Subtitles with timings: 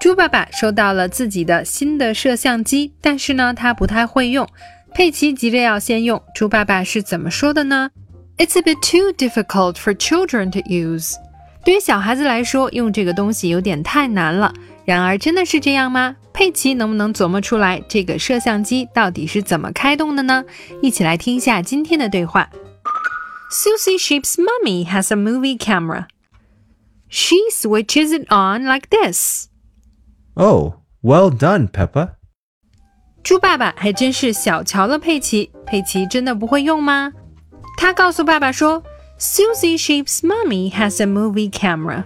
[0.00, 4.48] 猪爸爸收到了自己的新的摄像机，但是呢，他不太会用。
[4.94, 7.90] 佩奇急着要先用，猪爸爸是怎么说的呢
[8.38, 11.16] ？It's a bit too difficult for children to use。
[11.66, 14.54] 对于小孩子来说，用这个东西有点太难了。
[14.86, 16.16] 然而，真的是这样吗？
[16.32, 20.42] 佩奇能不能琢磨出来这个摄像机到底是怎么开动的呢？
[20.80, 22.48] 一起来听一下今天的对话。
[23.52, 26.06] Susie Sheep's mummy has a movie camera.
[27.10, 29.49] She switches it on like this.
[30.35, 32.11] Oh, well done, Peppa.
[33.23, 37.11] 猪爸爸还真是小瞧了佩奇，佩奇真的不会用吗？
[37.77, 38.83] 他告诉爸爸说，
[39.19, 42.03] Susie Sheep's mummy has a movie camera.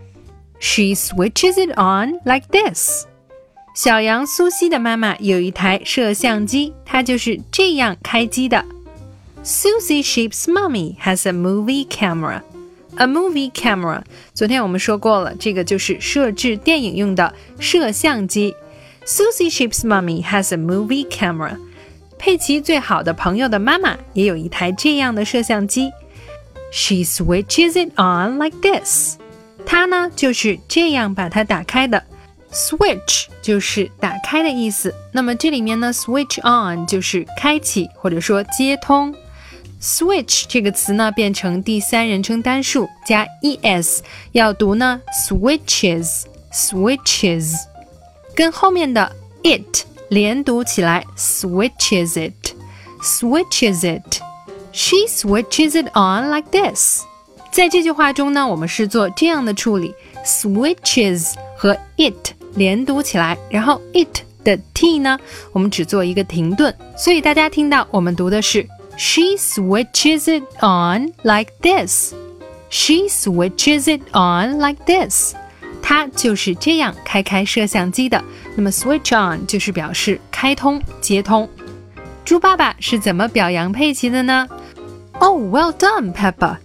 [0.60, 3.06] She switches it on like this.
[3.76, 8.66] 小羊苏西的妈妈有一台摄像机，它就是这样开机的。
[9.44, 12.42] Susie Sheep's mummy has a movie camera.
[12.97, 14.03] A movie camera，
[14.35, 18.55] 昨天我们说过了，这个就是设置电影用的摄像机。
[19.05, 21.57] Susie Sheep's mummy has a movie camera。
[22.19, 25.91] 佩奇最好的朋友的妈妈也有一台这样的摄像机。
[26.73, 29.17] She switches it on like this。
[29.67, 32.03] 她呢就是这样把它打开的。
[32.53, 34.95] Switch 就是打开的意思。
[35.13, 39.13] 那么这里面呢，switch on 就是开启或者说接通。
[39.85, 43.99] Switch 这个词呢变成第三人称单数加 es，
[44.33, 47.55] 要读呢 switches，switches，
[48.35, 49.13] 跟后面的
[49.43, 54.23] it 连读起来 switches it，switches it。
[54.73, 57.03] She switches it on like this。
[57.53, 59.95] 在这句话中呢，我们是做这样的处理
[60.25, 65.21] ：switches 和 it 连读起来，然后 it 的 t 呢，
[65.53, 66.75] 我们只做一个停顿。
[66.97, 68.67] 所以大家听到我们读的是
[68.98, 72.14] She switches it on like this.
[72.70, 75.34] She switches it on like this.
[75.82, 78.24] 她就是这样开开摄像机的。
[78.56, 81.50] 那么 switch on 就是表示开通、接通。
[82.26, 84.48] 猪爸爸是怎么表扬佩奇的呢？
[85.14, 86.58] Oh, well done, Peppa.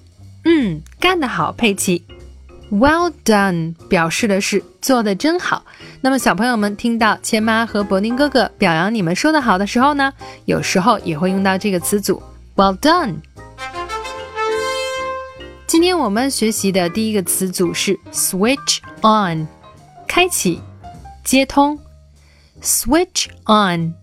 [0.44, 2.04] 嗯，干得好，佩奇。
[2.70, 5.63] Well done 表示的是 做的真好。
[6.01, 10.13] 那么小朋友们听到千妈和柏宁哥哥表扬你们说的好的时候呢，
[10.45, 12.21] 有时候也会用到这个词组
[12.55, 13.15] Well done。
[15.67, 19.47] 今天我们学习的第一个词组是 switch on，
[20.07, 20.61] 开启、
[21.23, 21.79] 接通。
[22.61, 23.93] Switch on，switch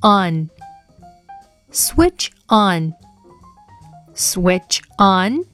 [0.00, 5.44] on，switch on，switch on。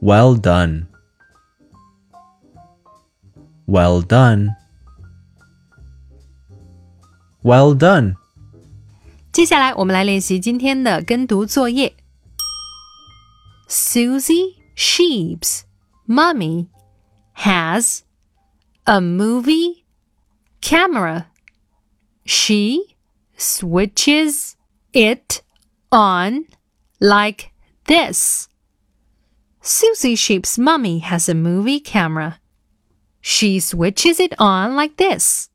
[0.00, 0.86] Well done.
[3.66, 4.54] Well done.
[7.42, 8.14] Well done.
[9.32, 11.94] 接下来我们来练习今天的跟读作业。
[13.68, 15.62] Susie Sheep's
[16.11, 16.69] mummy
[17.33, 18.03] has
[18.85, 19.85] a movie
[20.59, 21.27] camera.
[22.25, 22.97] She
[23.37, 24.57] switches
[24.93, 25.41] it
[25.91, 26.45] on
[26.99, 27.51] like
[27.85, 28.49] this.
[29.61, 32.39] Susie Sheep's mummy has a movie camera.
[33.21, 35.49] She switches it on like this.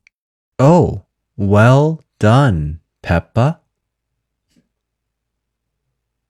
[0.57, 3.61] Oh, well done, Peppa.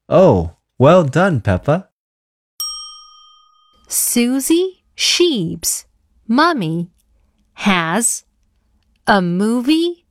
[0.09, 1.86] Oh, well done, Peppa.
[3.87, 5.85] Susie Sheep's
[6.27, 6.91] mummy
[7.53, 8.25] has
[9.07, 10.05] a movie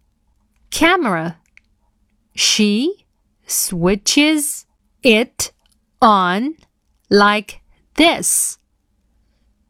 [0.70, 1.36] camera.
[2.34, 3.04] She
[3.46, 4.64] switches
[5.02, 5.52] it
[6.00, 6.56] on
[7.10, 7.60] like
[7.96, 8.58] this.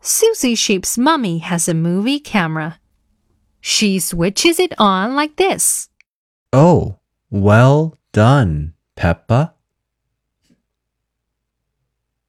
[0.00, 2.78] Susie Sheep's mummy has a movie camera.
[3.60, 5.88] She switches it on like this.
[6.52, 9.54] Oh, well done, Peppa.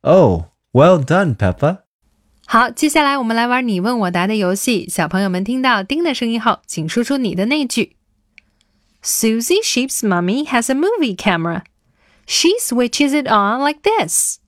[0.04, 1.83] Oh, well done, Peppa.
[2.47, 4.89] 好，接下来我们来玩你问我答的游戏。
[4.89, 7.97] 小朋友们听到叮的声音后，请说出你的那句。
[9.03, 11.63] Susie Sheep's mummy has a movie camera.
[12.27, 14.39] She switches it on like this.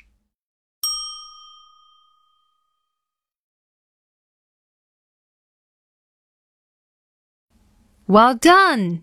[8.06, 9.02] Well done.